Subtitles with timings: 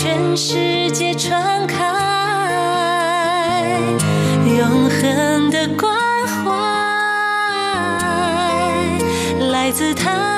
[0.00, 1.74] 全世界传开，
[4.46, 5.92] 永恒的关
[6.28, 6.52] 怀
[9.50, 10.37] 来自他。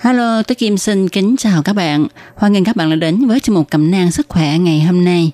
[0.00, 2.06] Hello, tôi Kim xin kính chào các bạn.
[2.34, 5.04] Hoan nghênh các bạn đã đến với chương mục cẩm nang sức khỏe ngày hôm
[5.04, 5.30] nay.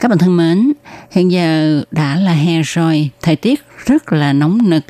[0.00, 0.72] Các bạn thân mến,
[1.10, 4.84] hiện giờ đã là hè rồi, thời tiết rất là nóng nực.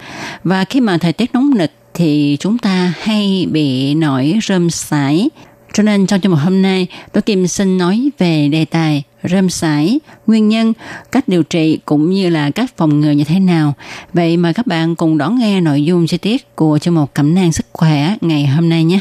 [0.44, 5.30] Và khi mà thời tiết nóng nực thì chúng ta hay bị nổi rơm sải.
[5.72, 9.50] Cho nên trong chương mục hôm nay, tôi Kim xin nói về đề tài rơm
[9.50, 10.72] sải, nguyên nhân,
[11.12, 13.74] cách điều trị cũng như là cách phòng ngừa như thế nào.
[14.12, 17.34] Vậy mời các bạn cùng đón nghe nội dung chi tiết của chương mục cẩm
[17.34, 19.00] nang sức khỏe ngày hôm nay nhé.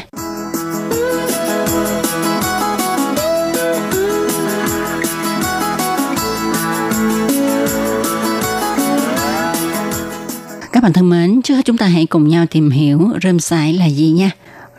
[10.72, 13.72] Các bạn thân mến, trước hết chúng ta hãy cùng nhau tìm hiểu rơm sải
[13.72, 14.30] là gì nha.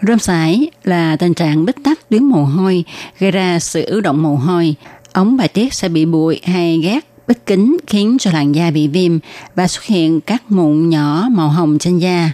[0.08, 2.84] Rơm sải là tình trạng bít tắc tuyến mồ hôi
[3.20, 4.76] gây ra sự ứ động mồ hôi.
[5.14, 8.88] Ống bài tiết sẽ bị bụi hay ghét bít kính khiến cho làn da bị
[8.88, 9.20] viêm
[9.56, 12.32] và xuất hiện các mụn nhỏ màu hồng trên da.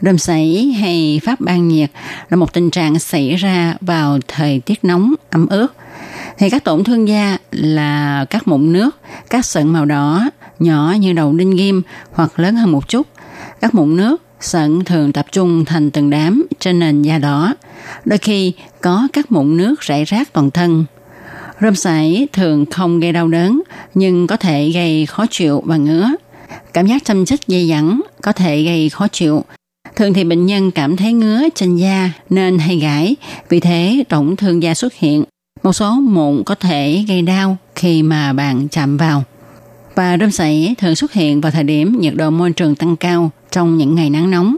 [0.00, 1.90] Rơm sảy hay phát ban nhiệt
[2.30, 5.66] là một tình trạng xảy ra vào thời tiết nóng, ẩm ướt.
[6.38, 8.96] Thì các tổn thương da là các mụn nước,
[9.30, 11.82] các sận màu đỏ, nhỏ như đầu đinh ghim
[12.12, 13.06] hoặc lớn hơn một chút.
[13.60, 17.54] Các mụn nước, sận thường tập trung thành từng đám trên nền da đỏ.
[18.04, 20.84] Đôi khi có các mụn nước rải rác toàn thân.
[21.60, 23.62] Rơm sảy thường không gây đau đớn
[23.94, 26.10] nhưng có thể gây khó chịu và ngứa.
[26.72, 29.44] Cảm giác châm chích dây dẳng có thể gây khó chịu.
[29.96, 33.16] Thường thì bệnh nhân cảm thấy ngứa trên da nên hay gãi,
[33.48, 35.24] vì thế tổn thương da xuất hiện.
[35.62, 39.24] Một số mụn có thể gây đau khi mà bạn chạm vào.
[39.94, 43.30] Và rơm sảy thường xuất hiện vào thời điểm nhiệt độ môi trường tăng cao
[43.50, 44.56] trong những ngày nắng nóng.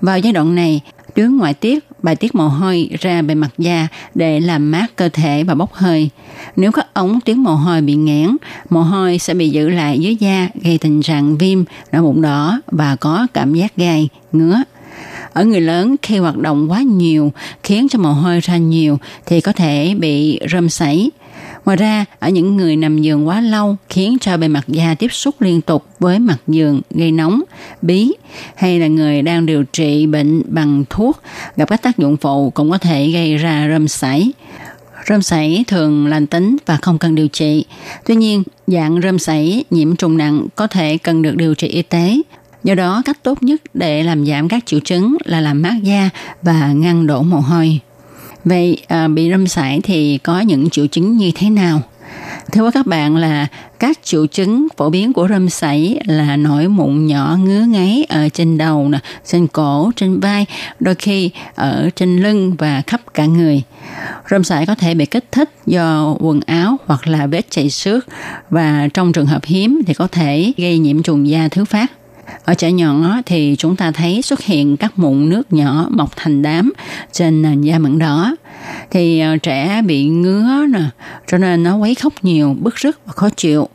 [0.00, 0.80] Vào giai đoạn này,
[1.14, 5.08] tuyến ngoại tiết bài tiết mồ hôi ra bề mặt da để làm mát cơ
[5.08, 6.10] thể và bốc hơi.
[6.56, 8.36] Nếu các ống tuyến mồ hôi bị nghẽn,
[8.70, 12.60] mồ hôi sẽ bị giữ lại dưới da gây tình trạng viêm, đau bụng đỏ
[12.66, 14.62] và có cảm giác gai, ngứa.
[15.32, 17.32] Ở người lớn khi hoạt động quá nhiều
[17.62, 21.10] khiến cho mồ hôi ra nhiều thì có thể bị rơm sảy.
[21.64, 25.12] Ngoài ra, ở những người nằm giường quá lâu khiến cho bề mặt da tiếp
[25.12, 27.42] xúc liên tục với mặt giường gây nóng,
[27.82, 28.12] bí
[28.56, 31.22] hay là người đang điều trị bệnh bằng thuốc
[31.56, 34.32] gặp các tác dụng phụ cũng có thể gây ra rơm sảy.
[35.08, 37.64] Rơm sảy thường lành tính và không cần điều trị.
[38.06, 41.82] Tuy nhiên, dạng rơm sảy nhiễm trùng nặng có thể cần được điều trị y
[41.82, 42.20] tế.
[42.64, 46.10] Do đó, cách tốt nhất để làm giảm các triệu chứng là làm mát da
[46.42, 47.80] và ngăn đổ mồ hôi.
[48.44, 51.82] Vậy à, bị râm sải thì có những triệu chứng như thế nào?
[52.52, 53.46] Thưa các bạn là
[53.78, 58.28] các triệu chứng phổ biến của râm sảy là nổi mụn nhỏ ngứa ngáy ở
[58.28, 60.46] trên đầu, nè, trên cổ, trên vai,
[60.80, 63.62] đôi khi ở trên lưng và khắp cả người.
[64.30, 68.06] Râm sảy có thể bị kích thích do quần áo hoặc là vết chảy xước
[68.50, 71.92] và trong trường hợp hiếm thì có thể gây nhiễm trùng da thứ phát.
[72.44, 76.42] Ở trẻ nhỏ thì chúng ta thấy xuất hiện các mụn nước nhỏ mọc thành
[76.42, 76.72] đám
[77.12, 78.36] trên nền da mận đỏ.
[78.90, 80.82] Thì ờ, trẻ bị ngứa nè,
[81.26, 83.68] cho nên nó quấy khóc nhiều, bức rứt và khó chịu.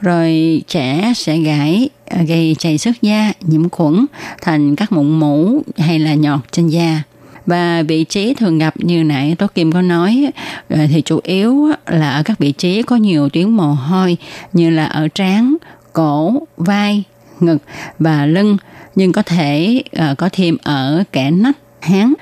[0.00, 4.06] Rồi trẻ sẽ gãi ờ, gây chảy xước da, nhiễm khuẩn
[4.42, 7.02] thành các mụn mủ hay là nhọt trên da
[7.46, 10.30] và vị trí thường gặp như nãy Tố Kim có nói
[10.68, 14.16] ờ, thì chủ yếu là ở các vị trí có nhiều tuyến mồ hôi
[14.52, 15.56] như là ở trán,
[15.92, 17.04] cổ, vai,
[17.40, 17.58] ngực
[17.98, 18.56] và lưng
[18.94, 22.14] nhưng có thể uh, có thêm ở kẻ nách, háng.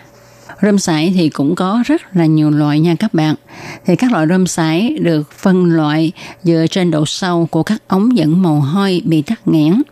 [0.63, 3.35] Rơm sải thì cũng có rất là nhiều loại nha các bạn.
[3.87, 6.13] Thì các loại rơm sải được phân loại
[6.43, 9.83] dựa trên độ sâu của các ống dẫn mồ hôi bị tắc nghẽn.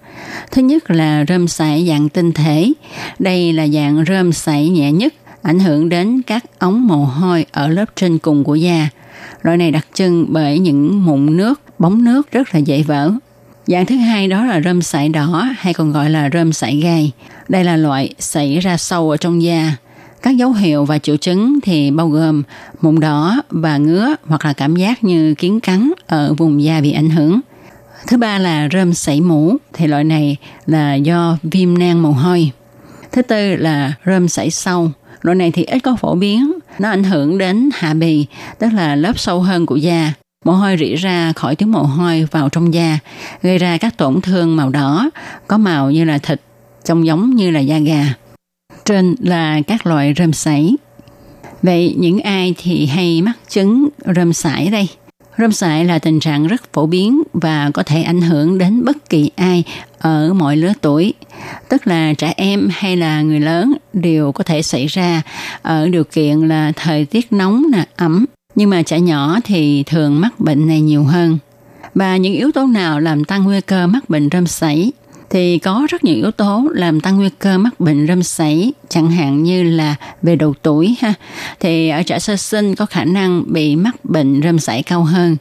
[0.51, 2.73] Thứ nhất là rơm sải dạng tinh thể.
[3.19, 7.69] Đây là dạng rơm sải nhẹ nhất, ảnh hưởng đến các ống mồ hôi ở
[7.69, 8.89] lớp trên cùng của da.
[9.43, 13.13] Loại này đặc trưng bởi những mụn nước, bóng nước rất là dễ vỡ.
[13.67, 17.13] Dạng thứ hai đó là rơm sải đỏ hay còn gọi là rơm sải gai.
[17.49, 19.77] Đây là loại xảy ra sâu ở trong da.
[20.23, 22.43] Các dấu hiệu và triệu chứng thì bao gồm
[22.81, 26.93] mụn đỏ và ngứa hoặc là cảm giác như kiến cắn ở vùng da bị
[26.93, 27.41] ảnh hưởng.
[28.07, 30.37] Thứ ba là rơm sảy mũ, thì loại này
[30.67, 32.51] là do viêm nang mồ hôi.
[33.13, 34.91] Thứ tư là rơm sảy sâu,
[35.23, 38.27] loại này thì ít có phổ biến, nó ảnh hưởng đến hạ bì,
[38.59, 40.13] tức là lớp sâu hơn của da.
[40.45, 42.99] Mồ hôi rỉ ra khỏi tiếng mồ hôi vào trong da,
[43.43, 45.11] gây ra các tổn thương màu đỏ,
[45.47, 46.41] có màu như là thịt,
[46.85, 48.15] trông giống như là da gà.
[48.85, 50.77] Trên là các loại rơm sảy.
[51.63, 54.89] Vậy những ai thì hay mắc chứng rơm sảy đây?
[55.39, 59.11] Rơm sảy là tình trạng rất phổ biến và có thể ảnh hưởng đến bất
[59.11, 59.65] kỳ ai
[59.99, 61.15] ở mọi lứa tuổi,
[61.69, 65.23] tức là trẻ em hay là người lớn đều có thể xảy ra
[65.63, 68.25] ở điều kiện là thời tiết nóng nè, ẩm.
[68.55, 71.39] Nhưng mà trẻ nhỏ thì thường mắc bệnh này nhiều hơn.
[71.95, 74.93] Và những yếu tố nào làm tăng nguy cơ mắc bệnh rơm sảy?
[75.33, 79.11] Thì có rất nhiều yếu tố làm tăng nguy cơ mắc bệnh rơm sảy, chẳng
[79.11, 81.15] hạn như là về độ tuổi ha.
[81.61, 85.37] Thì ở trẻ sơ sinh có khả năng bị mắc bệnh rơm sảy cao hơn.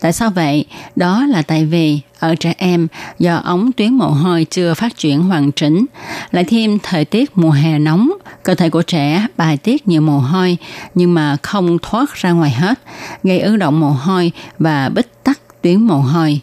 [0.00, 0.64] Tại sao vậy?
[0.96, 5.22] Đó là tại vì ở trẻ em do ống tuyến mồ hôi chưa phát triển
[5.22, 5.86] hoàn chỉnh,
[6.30, 8.12] lại thêm thời tiết mùa hè nóng,
[8.42, 10.56] cơ thể của trẻ bài tiết nhiều mồ hôi
[10.94, 12.80] nhưng mà không thoát ra ngoài hết,
[13.22, 16.40] gây ứ động mồ hôi và bích tắc tuyến mồ hôi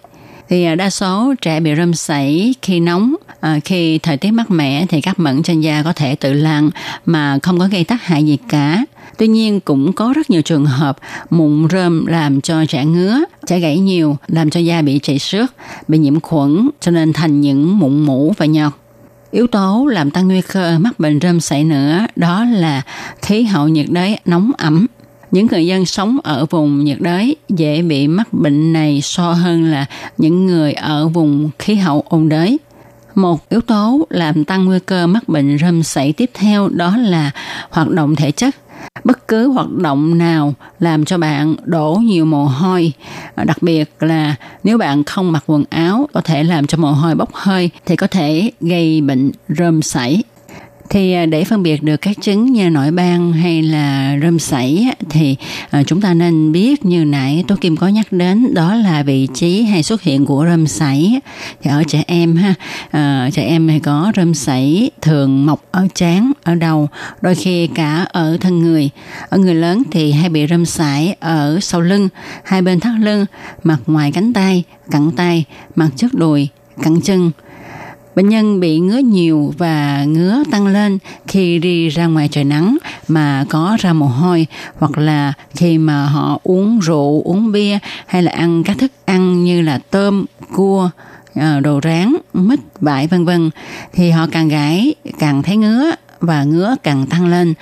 [0.49, 4.51] thì à, đa số trẻ bị rơm sảy khi nóng à, khi thời tiết mát
[4.51, 6.69] mẻ thì các mẩn trên da có thể tự lăn
[7.05, 8.83] mà không có gây tác hại gì cả
[9.19, 10.97] Tuy nhiên cũng có rất nhiều trường hợp
[11.29, 15.53] mụn rơm làm cho trẻ ngứa, trẻ gãy nhiều, làm cho da bị chảy xước,
[15.87, 18.73] bị nhiễm khuẩn cho nên thành những mụn mũ và nhọt.
[19.31, 22.81] Yếu tố làm tăng nguy cơ mắc bệnh rơm sảy nữa đó là
[23.21, 24.85] khí hậu nhiệt đới nóng ẩm
[25.31, 29.63] những người dân sống ở vùng nhiệt đới dễ bị mắc bệnh này so hơn
[29.65, 29.85] là
[30.17, 32.57] những người ở vùng khí hậu ôn đới.
[33.15, 37.31] Một yếu tố làm tăng nguy cơ mắc bệnh rơm sảy tiếp theo đó là
[37.69, 38.55] hoạt động thể chất.
[39.03, 42.91] Bất cứ hoạt động nào làm cho bạn đổ nhiều mồ hôi,
[43.35, 47.15] đặc biệt là nếu bạn không mặc quần áo có thể làm cho mồ hôi
[47.15, 50.23] bốc hơi thì có thể gây bệnh rơm sảy
[50.89, 54.87] thì à, để phân biệt được các chứng như nổi ban hay là rơm sảy
[55.09, 55.35] thì
[55.69, 59.27] à, chúng ta nên biết như nãy tôi kim có nhắc đến đó là vị
[59.33, 61.19] trí hay xuất hiện của rơm sảy
[61.61, 62.53] thì ở trẻ em ha
[62.91, 66.89] à, trẻ em hay có rơm sảy thường mọc ở trán ở đầu
[67.21, 68.89] đôi khi cả ở thân người.
[69.29, 72.09] Ở người lớn thì hay bị rơm sảy ở sau lưng
[72.43, 73.25] hai bên thắt lưng
[73.63, 75.45] mặt ngoài cánh tay cẳng tay
[75.75, 76.47] mặt trước đùi
[76.83, 77.31] cẳng chân.
[78.19, 82.77] Bệnh nhân bị ngứa nhiều và ngứa tăng lên khi đi ra ngoài trời nắng
[83.07, 88.23] mà có ra mồ hôi hoặc là khi mà họ uống rượu, uống bia hay
[88.23, 90.25] là ăn các thức ăn như là tôm,
[90.55, 90.89] cua,
[91.33, 93.49] à, đồ rán, mít, vải vân vân
[93.93, 97.53] thì họ càng gãi càng thấy ngứa và ngứa càng tăng lên.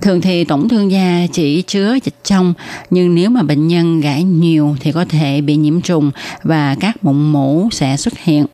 [0.00, 2.54] Thường thì tổn thương da chỉ chứa dịch trong,
[2.90, 6.10] nhưng nếu mà bệnh nhân gãi nhiều thì có thể bị nhiễm trùng
[6.42, 8.46] và các mụn mủ sẽ xuất hiện.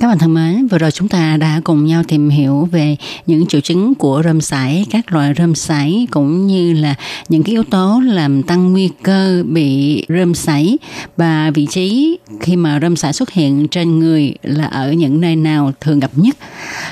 [0.00, 2.96] Các bạn thân mến, vừa rồi chúng ta đã cùng nhau tìm hiểu về
[3.26, 6.94] những triệu chứng của rơm sảy, các loại rơm sảy cũng như là
[7.28, 10.78] những cái yếu tố làm tăng nguy cơ bị rơm sảy
[11.16, 15.36] và vị trí khi mà rơm sảy xuất hiện trên người là ở những nơi
[15.36, 16.36] nào thường gặp nhất.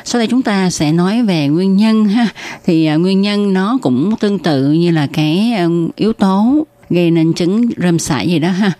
[0.05, 2.29] Sau đây chúng ta sẽ nói về nguyên nhân ha.
[2.67, 5.53] Thì à, nguyên nhân nó cũng tương tự như là cái
[5.97, 8.73] yếu tố gây nên chứng rơm sải gì đó ha.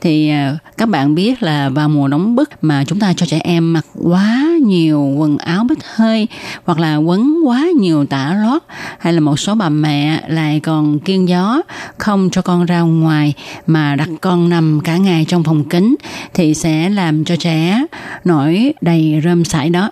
[0.00, 3.40] Thì à, các bạn biết là vào mùa nóng bức mà chúng ta cho trẻ
[3.44, 6.28] em mặc quá nhiều quần áo bít hơi
[6.64, 8.62] hoặc là quấn quá nhiều tả lót
[8.98, 11.62] hay là một số bà mẹ lại còn kiêng gió
[11.98, 13.34] không cho con ra ngoài
[13.66, 15.96] mà đặt con nằm cả ngày trong phòng kính
[16.34, 17.84] thì sẽ làm cho trẻ
[18.24, 19.90] nổi đầy rơm sải đó.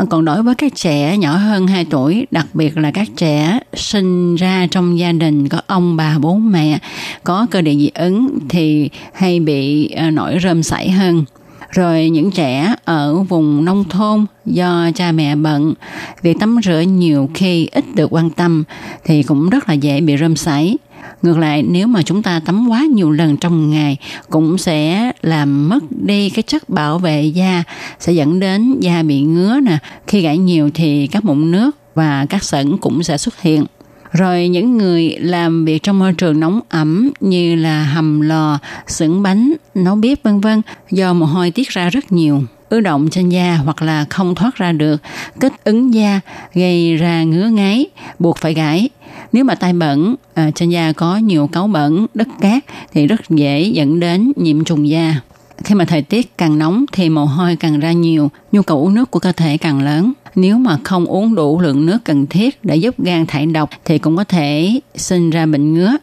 [0.00, 3.60] Ờ, còn đối với các trẻ nhỏ hơn 2 tuổi, đặc biệt là các trẻ
[3.74, 6.78] sinh ra trong gia đình có ông bà bố mẹ
[7.24, 11.24] có cơ địa dị ứng thì hay bị ờ, nổi rơm sảy hơn.
[11.70, 15.74] Rồi những trẻ ở vùng nông thôn do cha mẹ bận,
[16.22, 18.64] việc tắm rửa nhiều khi ít được quan tâm
[19.04, 20.76] thì cũng rất là dễ bị rơm sảy.
[21.22, 23.96] Ngược lại nếu mà chúng ta tắm quá nhiều lần trong ngày
[24.30, 27.62] cũng sẽ làm mất đi cái chất bảo vệ da,
[27.98, 29.78] sẽ dẫn đến da bị ngứa nè.
[30.06, 33.64] Khi gãi nhiều thì các mụn nước và các sẩn cũng sẽ xuất hiện.
[34.12, 39.22] Rồi những người làm việc trong môi trường nóng ẩm như là hầm lò, xưởng
[39.22, 43.28] bánh, nấu bếp vân vân do mồ hôi tiết ra rất nhiều ứ động trên
[43.28, 45.02] da hoặc là không thoát ra được,
[45.40, 46.20] kích ứng da,
[46.54, 47.86] gây ra ngứa ngáy,
[48.18, 48.88] buộc phải gãi.
[49.32, 53.30] Nếu mà tay bẩn, à, trên da có nhiều cáu bẩn, đất cát thì rất
[53.30, 55.20] dễ dẫn đến nhiễm trùng da.
[55.64, 58.94] Khi mà thời tiết càng nóng thì mồ hôi càng ra nhiều, nhu cầu uống
[58.94, 60.12] nước của cơ thể càng lớn.
[60.34, 63.98] Nếu mà không uống đủ lượng nước cần thiết để giúp gan thải độc thì
[63.98, 65.96] cũng có thể sinh ra bệnh ngứa.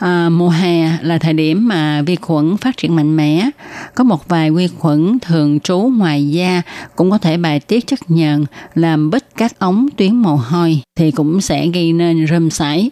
[0.00, 3.50] À, mùa hè là thời điểm mà vi khuẩn phát triển mạnh mẽ.
[3.94, 6.62] Có một vài vi khuẩn thường trú ngoài da
[6.96, 11.10] cũng có thể bài tiết chất nhờn làm bít các ống tuyến mồ hôi thì
[11.10, 12.90] cũng sẽ gây nên rơm sải.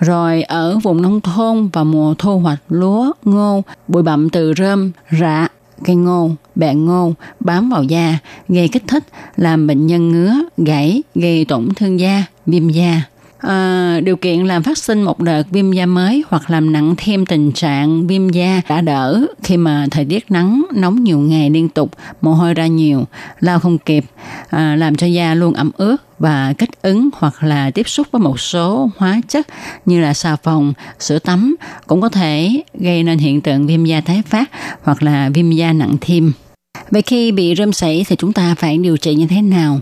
[0.00, 4.92] Rồi ở vùng nông thôn và mùa thu hoạch lúa, ngô, bụi bặm từ rơm,
[5.20, 5.48] rạ,
[5.84, 8.18] cây ngô, bẹ ngô bám vào da,
[8.48, 9.04] gây kích thích,
[9.36, 13.02] làm bệnh nhân ngứa, gãy, gây tổn thương da, viêm da
[13.46, 17.26] à, điều kiện làm phát sinh một đợt viêm da mới hoặc làm nặng thêm
[17.26, 21.68] tình trạng viêm da đã đỡ khi mà thời tiết nắng nóng nhiều ngày liên
[21.68, 23.06] tục mồ hôi ra nhiều
[23.40, 24.04] lao không kịp
[24.50, 28.20] à, làm cho da luôn ẩm ướt và kích ứng hoặc là tiếp xúc với
[28.20, 29.46] một số hóa chất
[29.86, 34.00] như là xà phòng, sữa tắm cũng có thể gây nên hiện tượng viêm da
[34.00, 34.50] tái phát
[34.82, 36.32] hoặc là viêm da nặng thêm.
[36.90, 39.80] Vậy khi bị rơm sảy thì chúng ta phải điều trị như thế nào?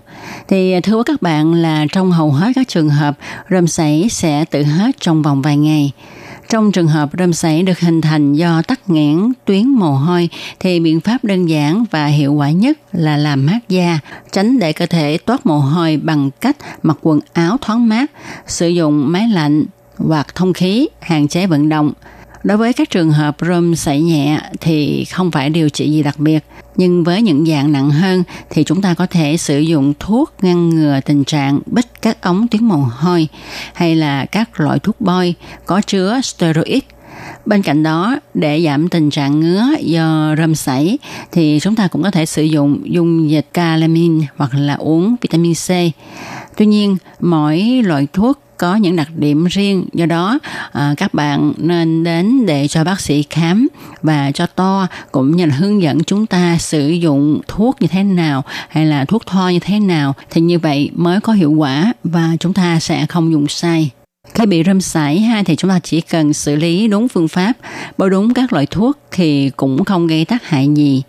[0.48, 3.18] Thì à, thưa các bạn là trong hầu hết các trường hợp
[3.50, 5.92] rơm sảy sẽ tự hết trong vòng vài ngày.
[6.48, 10.28] Trong trường hợp rơm sảy được hình thành do tắc nghẽn tuyến mồ hôi
[10.60, 13.98] thì biện pháp đơn giản và hiệu quả nhất là làm mát da,
[14.32, 18.10] tránh để cơ thể toát mồ hôi bằng cách mặc quần áo thoáng mát,
[18.46, 19.64] sử dụng máy lạnh,
[19.96, 21.92] hoặc thông khí, hạn chế vận động.
[22.44, 26.18] Đối với các trường hợp rơm sảy nhẹ thì không phải điều trị gì đặc
[26.18, 26.44] biệt,
[26.76, 30.68] nhưng với những dạng nặng hơn thì chúng ta có thể sử dụng thuốc ngăn
[30.68, 33.28] ngừa tình trạng bích các ống tuyến mồ hôi
[33.74, 35.34] hay là các loại thuốc bôi
[35.66, 36.82] có chứa steroid.
[37.46, 40.98] Bên cạnh đó, để giảm tình trạng ngứa do rơm sảy
[41.32, 45.54] thì chúng ta cũng có thể sử dụng dung dịch calamine hoặc là uống vitamin
[45.54, 45.68] C.
[46.56, 49.84] Tuy nhiên, mỗi loại thuốc có những đặc điểm riêng.
[49.92, 50.38] Do đó
[50.72, 53.68] à, các bạn nên đến để cho bác sĩ khám
[54.02, 58.02] và cho to cũng như là hướng dẫn chúng ta sử dụng thuốc như thế
[58.02, 60.14] nào hay là thuốc thoa như thế nào.
[60.30, 63.90] Thì như vậy mới có hiệu quả và chúng ta sẽ không dùng sai.
[64.34, 67.52] Khi bị rơm sảy ha thì chúng ta chỉ cần xử lý đúng phương pháp
[67.98, 71.02] bôi đúng các loại thuốc thì cũng không gây tác hại gì.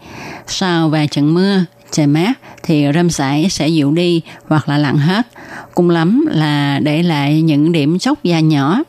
[0.47, 2.33] Sau vài trận mưa trời mát
[2.63, 5.27] thì rơm sảy sẽ dịu đi hoặc là lặn hết.
[5.75, 8.79] Cùng lắm là để lại những điểm chốc da nhỏ.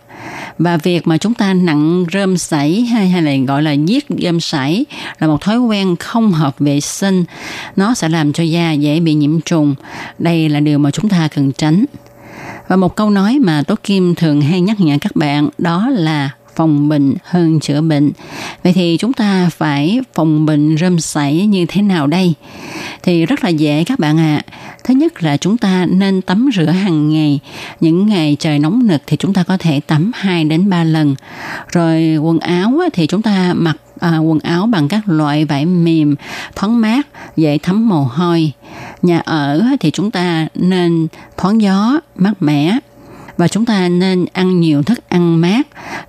[0.58, 4.40] Và việc mà chúng ta nặng rơm sảy hay, hay là gọi là giết rơm
[4.40, 4.84] sảy
[5.18, 7.24] là một thói quen không hợp vệ sinh.
[7.76, 9.74] Nó sẽ làm cho da dễ bị nhiễm trùng.
[10.18, 11.84] Đây là điều mà chúng ta cần tránh.
[12.68, 16.30] Và một câu nói mà Tố Kim thường hay nhắc nhở các bạn đó là
[16.56, 18.12] phòng bệnh hơn chữa bệnh.
[18.62, 22.34] Vậy thì chúng ta phải phòng bệnh rơm sảy như thế nào đây?
[23.02, 24.42] Thì rất là dễ các bạn ạ.
[24.46, 24.52] À.
[24.84, 27.40] Thứ nhất là chúng ta nên tắm rửa hàng ngày.
[27.80, 31.14] Những ngày trời nóng nực thì chúng ta có thể tắm 2 đến 3 lần.
[31.72, 36.14] Rồi quần áo thì chúng ta mặc à, quần áo bằng các loại vải mềm,
[36.54, 37.06] thoáng mát,
[37.36, 38.52] dễ thấm mồ hôi.
[39.02, 41.06] Nhà ở thì chúng ta nên
[41.36, 42.78] thoáng gió, mát mẻ
[43.36, 45.62] và chúng ta nên ăn nhiều thức ăn mát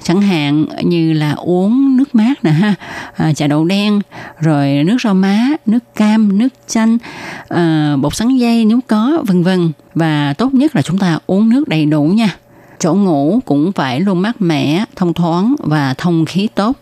[0.05, 2.75] chẳng hạn như là uống nước mát nè ha
[3.15, 4.01] à, trà đậu đen
[4.39, 6.97] rồi nước rau má nước cam nước chanh
[7.50, 9.71] à, bột sắn dây nếu có vân vân.
[9.95, 12.35] Và tốt nhất là chúng ta uống nước đầy đủ nha.
[12.79, 16.77] Chỗ ngủ cũng phải luôn mát mẻ thông thoáng và thông khí tốt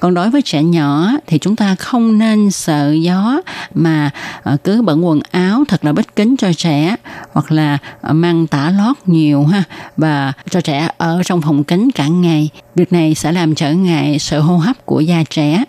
[0.00, 3.40] còn đối với trẻ nhỏ thì chúng ta không nên sợ gió
[3.74, 4.10] mà
[4.42, 6.96] ờ, cứ bận quần áo thật là bít kín cho trẻ
[7.32, 9.62] hoặc là ờ, mang tả lót nhiều ha,
[9.96, 12.48] và cho trẻ ở trong phòng kính cả ngày.
[12.74, 15.64] Việc này sẽ làm trở ngại sự hô hấp của da trẻ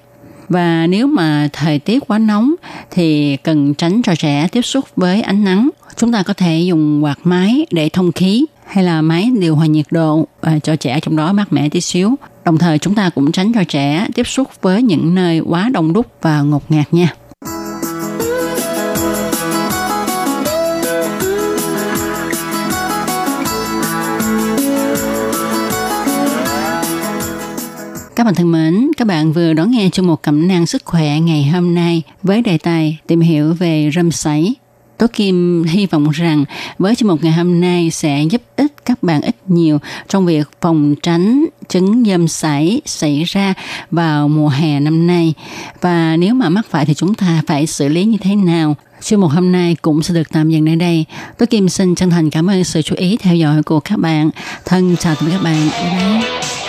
[0.50, 2.54] và nếu mà thời tiết quá nóng
[2.92, 7.04] thì cần tránh cho trẻ tiếp xúc với ánh nắng chúng ta có thể dùng
[7.04, 11.00] quạt máy để thông khí hay là máy điều hòa nhiệt độ và cho trẻ
[11.00, 12.16] trong đó mát mẻ tí xíu.
[12.46, 15.94] Đồng thời chúng ta cũng tránh cho trẻ tiếp xúc với những nơi quá đông
[15.94, 17.14] đúc và ngột ngạt nha.
[28.20, 31.20] Các bạn thân mến, các bạn vừa đón nghe chương một cẩm nang sức khỏe
[31.20, 34.56] ngày hôm nay với đề tài tìm hiểu về râm sấy
[34.98, 36.46] Tố Kim hy vọng rằng
[36.80, 40.48] với chương mục ngày hôm nay sẽ giúp ích các bạn ít nhiều trong việc
[40.62, 43.54] phòng tránh chứng dâm sảy xảy ra
[43.92, 45.34] vào mùa hè năm nay.
[45.82, 48.76] Và nếu mà mắc phải thì chúng ta phải xử lý như thế nào?
[49.02, 51.06] Chương mục hôm nay cũng sẽ được tạm dừng nơi đây.
[51.38, 54.30] Tố Kim xin chân thành cảm ơn sự chú ý theo dõi của các bạn.
[54.66, 55.70] Thân chào tạm biệt các bạn.
[55.72, 56.69] Bye bye.